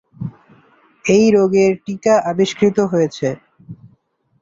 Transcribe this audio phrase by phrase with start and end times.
[1.05, 3.27] এই রোগের টিকা আবিষ্কৃত হয়েছে।